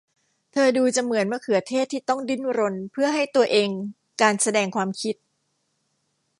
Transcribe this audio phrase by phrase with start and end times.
[0.51, 3.69] เธอดูเหมือนมะเขือเทศที่ต้องดิ้นรนเพื่อให้ตัวเอง
[4.21, 5.15] การแสดงความคิด